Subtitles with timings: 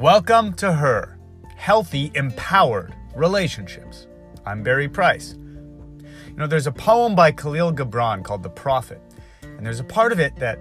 [0.00, 1.18] Welcome to Her
[1.56, 4.06] Healthy, Empowered Relationships.
[4.46, 5.34] I'm Barry Price.
[5.36, 9.02] You know, there's a poem by Kahlil Gibran called The Prophet,
[9.42, 10.58] and there's a part of it that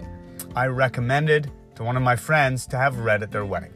[0.57, 3.71] I recommended to one of my friends to have read at their wedding.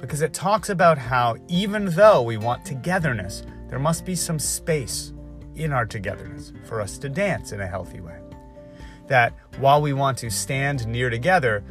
[0.00, 5.12] Because it talks about how even though we want togetherness, there must be some space
[5.56, 8.20] in our togetherness for us to dance in a healthy way.
[9.08, 11.64] That while we want to stand near together,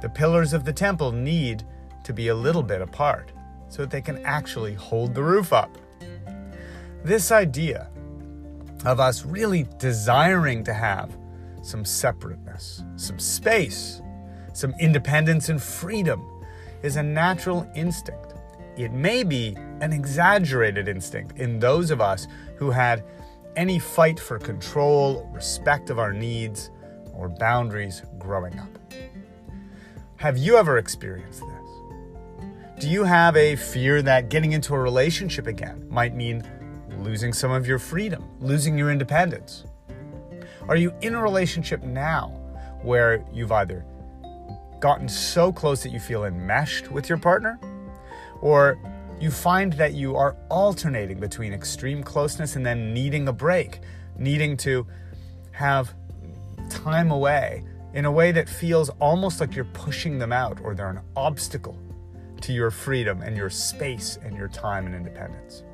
[0.00, 1.66] the pillars of the temple need
[2.04, 3.32] to be a little bit apart
[3.68, 5.76] so that they can actually hold the roof up.
[7.04, 7.88] This idea
[8.84, 11.16] of us really desiring to have
[11.62, 14.02] some separateness, some space,
[14.52, 16.26] some independence and freedom
[16.82, 18.34] is a natural instinct.
[18.76, 22.26] It may be an exaggerated instinct in those of us
[22.56, 23.04] who had
[23.56, 26.70] any fight for control, respect of our needs,
[27.14, 28.68] or boundaries growing up.
[30.16, 31.59] Have you ever experienced this?
[32.80, 36.42] Do you have a fear that getting into a relationship again might mean
[37.00, 39.64] losing some of your freedom, losing your independence?
[40.66, 42.28] Are you in a relationship now
[42.80, 43.84] where you've either
[44.80, 47.60] gotten so close that you feel enmeshed with your partner,
[48.40, 48.78] or
[49.20, 53.80] you find that you are alternating between extreme closeness and then needing a break,
[54.16, 54.86] needing to
[55.50, 55.92] have
[56.70, 60.88] time away in a way that feels almost like you're pushing them out or they're
[60.88, 61.78] an obstacle
[62.42, 65.64] to your freedom and your space and your time and independence.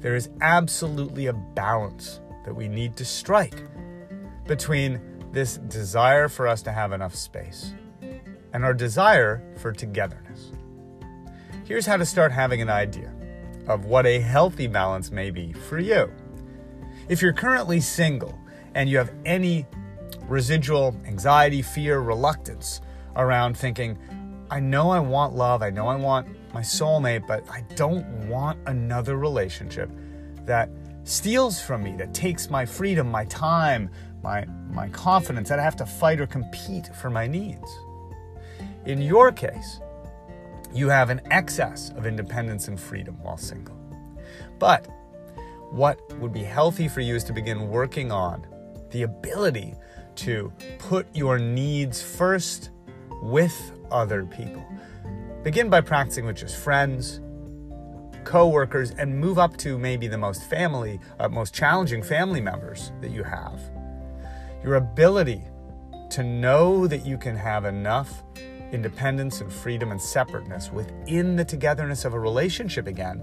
[0.00, 3.62] There is absolutely a balance that we need to strike
[4.46, 5.00] between
[5.32, 7.74] this desire for us to have enough space
[8.52, 10.52] and our desire for togetherness.
[11.64, 13.12] Here's how to start having an idea
[13.66, 16.12] of what a healthy balance may be for you.
[17.08, 18.38] If you're currently single
[18.74, 19.66] and you have any
[20.28, 22.80] residual anxiety, fear, reluctance
[23.16, 23.98] around thinking,
[24.50, 28.58] I know I want love, I know I want my soulmate, but I don't want
[28.66, 29.90] another relationship
[30.44, 30.70] that
[31.04, 33.90] steals from me, that takes my freedom, my time,
[34.22, 37.76] my, my confidence, that I have to fight or compete for my needs.
[38.84, 39.80] In your case,
[40.72, 43.76] you have an excess of independence and freedom while single.
[44.58, 44.86] But
[45.70, 48.46] what would be healthy for you is to begin working on
[48.90, 49.74] the ability
[50.16, 52.70] to put your needs first
[53.22, 54.64] with other people.
[55.42, 57.20] Begin by practicing with just friends,
[58.24, 63.10] co-workers, and move up to maybe the most family, uh, most challenging family members that
[63.10, 63.60] you have.
[64.64, 65.42] Your ability
[66.10, 68.22] to know that you can have enough
[68.72, 73.22] independence and freedom and separateness within the togetherness of a relationship again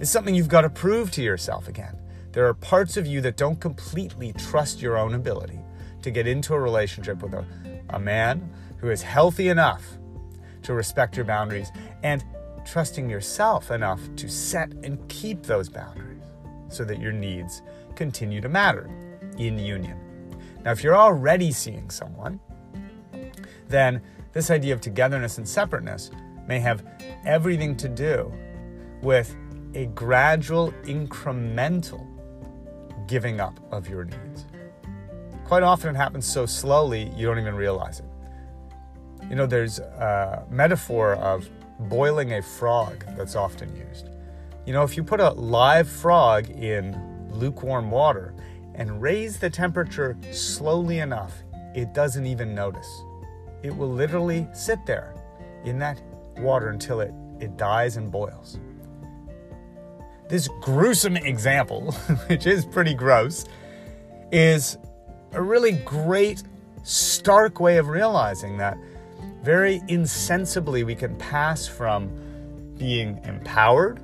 [0.00, 1.96] is something you've got to prove to yourself again.
[2.32, 5.60] There are parts of you that don't completely trust your own ability
[6.02, 7.44] to get into a relationship with a,
[7.90, 9.82] a man who is healthy enough
[10.62, 11.70] to respect your boundaries
[12.02, 12.24] and
[12.64, 16.22] trusting yourself enough to set and keep those boundaries
[16.68, 17.62] so that your needs
[17.94, 18.90] continue to matter
[19.38, 19.98] in union.
[20.64, 22.40] Now, if you're already seeing someone,
[23.68, 24.02] then
[24.32, 26.10] this idea of togetherness and separateness
[26.48, 26.84] may have
[27.24, 28.32] everything to do
[29.02, 29.36] with
[29.74, 32.06] a gradual, incremental
[33.06, 34.33] giving up of your needs.
[35.44, 38.06] Quite often it happens so slowly you don't even realize it.
[39.28, 41.48] You know, there's a metaphor of
[41.80, 44.08] boiling a frog that's often used.
[44.66, 48.34] You know, if you put a live frog in lukewarm water
[48.74, 51.32] and raise the temperature slowly enough,
[51.74, 52.88] it doesn't even notice.
[53.62, 55.14] It will literally sit there
[55.64, 56.00] in that
[56.38, 58.58] water until it, it dies and boils.
[60.28, 61.92] This gruesome example,
[62.28, 63.44] which is pretty gross,
[64.32, 64.78] is
[65.34, 66.42] a really great,
[66.82, 68.76] stark way of realizing that
[69.42, 72.10] very insensibly we can pass from
[72.78, 74.00] being empowered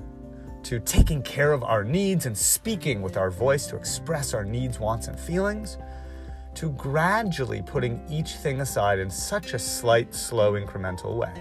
[0.62, 4.78] to taking care of our needs and speaking with our voice to express our needs,
[4.78, 5.78] wants, and feelings,
[6.54, 11.32] to gradually putting each thing aside in such a slight, slow, incremental way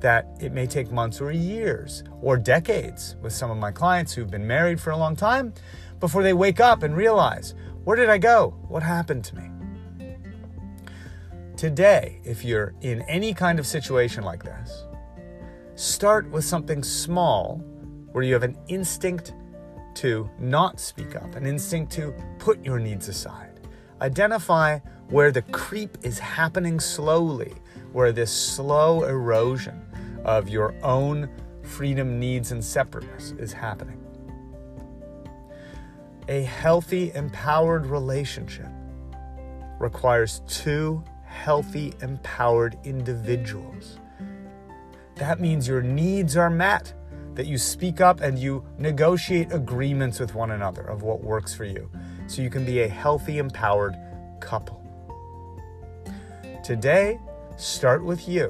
[0.00, 4.30] that it may take months or years or decades with some of my clients who've
[4.30, 5.52] been married for a long time
[6.00, 7.54] before they wake up and realize,
[7.86, 8.52] where did I go?
[8.66, 9.48] What happened to me?
[11.56, 14.82] Today, if you're in any kind of situation like this,
[15.76, 17.58] start with something small
[18.10, 19.34] where you have an instinct
[19.94, 23.60] to not speak up, an instinct to put your needs aside.
[24.00, 24.80] Identify
[25.10, 27.54] where the creep is happening slowly,
[27.92, 29.80] where this slow erosion
[30.24, 31.30] of your own
[31.62, 34.05] freedom, needs, and separateness is happening.
[36.28, 38.68] A healthy, empowered relationship
[39.78, 43.98] requires two healthy, empowered individuals
[45.16, 46.92] that means your needs are met,
[47.34, 51.64] that you speak up and you negotiate agreements with one another of what works for
[51.64, 51.90] you
[52.26, 53.96] so you can be a healthy, empowered
[54.40, 54.82] couple.
[56.62, 57.18] Today,
[57.56, 58.48] start with you.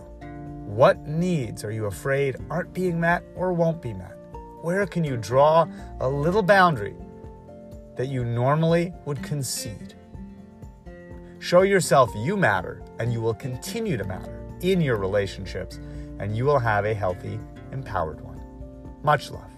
[0.67, 4.17] What needs are you afraid aren't being met or won't be met?
[4.63, 5.67] Where can you draw
[6.01, 6.97] a little boundary
[7.97, 9.95] that you normally would concede?
[11.39, 15.79] Show yourself you matter and you will continue to matter in your relationships
[16.19, 17.39] and you will have a healthy,
[17.73, 18.41] empowered one.
[19.03, 19.51] Much love.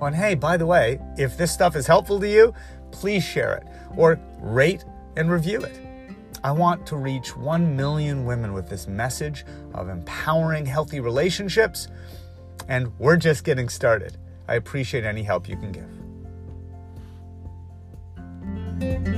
[0.00, 2.52] Oh, and hey, by the way, if this stuff is helpful to you,
[2.90, 3.66] please share it
[3.96, 4.84] or rate
[5.16, 5.80] and review it.
[6.42, 11.88] I want to reach 1 million women with this message of empowering healthy relationships,
[12.68, 14.18] and we're just getting started.
[14.46, 16.03] I appreciate any help you can give
[18.84, 19.13] thank you